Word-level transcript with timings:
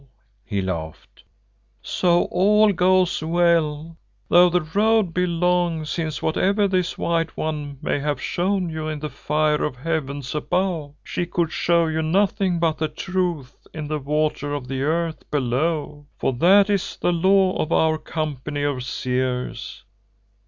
_"he 0.43 0.63
laughed, 0.63 1.23
"so 1.83 2.23
all 2.31 2.73
goes 2.73 3.21
well, 3.21 3.95
though 4.29 4.49
the 4.49 4.63
road 4.73 5.13
be 5.13 5.27
long, 5.27 5.85
since 5.85 6.23
whatever 6.23 6.67
this 6.67 6.97
White 6.97 7.37
One 7.37 7.77
may 7.83 7.99
have 7.99 8.19
shown 8.19 8.67
you 8.67 8.87
in 8.87 8.97
the 8.97 9.11
fire 9.11 9.63
of 9.63 9.75
the 9.75 9.81
heavens 9.83 10.33
above, 10.33 10.95
she 11.03 11.27
could 11.27 11.51
show 11.51 11.85
you 11.85 12.01
nothing 12.01 12.57
but 12.57 12.97
truth 12.97 13.67
in 13.75 13.87
the 13.87 13.99
water 13.99 14.55
of 14.55 14.67
the 14.67 14.81
earth 14.81 15.29
below, 15.29 16.07
for 16.17 16.33
that 16.33 16.67
is 16.67 16.97
the 16.97 17.13
law 17.13 17.55
of 17.57 17.71
our 17.71 17.99
company 17.99 18.63
of 18.63 18.83
seers. 18.83 19.83